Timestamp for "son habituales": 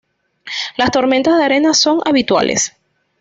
1.75-2.75